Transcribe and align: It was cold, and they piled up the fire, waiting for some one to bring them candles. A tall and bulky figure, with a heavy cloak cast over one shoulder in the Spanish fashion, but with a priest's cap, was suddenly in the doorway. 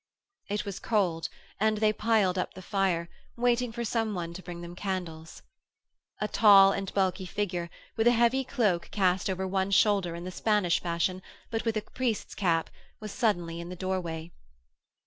It 0.49 0.65
was 0.65 0.79
cold, 0.79 1.29
and 1.59 1.77
they 1.77 1.93
piled 1.93 2.35
up 2.35 2.55
the 2.55 2.63
fire, 2.63 3.07
waiting 3.37 3.71
for 3.71 3.85
some 3.85 4.15
one 4.15 4.33
to 4.33 4.41
bring 4.41 4.61
them 4.61 4.75
candles. 4.75 5.43
A 6.19 6.27
tall 6.27 6.71
and 6.71 6.91
bulky 6.95 7.27
figure, 7.27 7.69
with 7.97 8.07
a 8.07 8.11
heavy 8.17 8.43
cloak 8.43 8.87
cast 8.89 9.29
over 9.29 9.47
one 9.47 9.69
shoulder 9.69 10.15
in 10.15 10.23
the 10.23 10.31
Spanish 10.31 10.79
fashion, 10.81 11.21
but 11.51 11.65
with 11.65 11.77
a 11.77 11.81
priest's 11.83 12.33
cap, 12.33 12.71
was 12.99 13.11
suddenly 13.11 13.59
in 13.59 13.69
the 13.69 13.75
doorway. 13.75 14.31